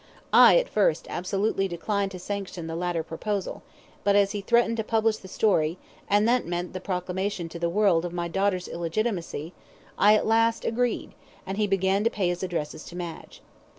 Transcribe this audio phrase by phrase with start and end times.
[0.33, 3.61] I, at first, absolutely declined to sanction the latter proposal,
[4.03, 5.77] but as he threatened to publish the story,
[6.09, 9.53] and that meant the proclamation to the world of my daughter's illegitimacy,
[9.99, 11.11] I at last agreed,
[11.45, 13.43] and he began to pay his addresses to Madge.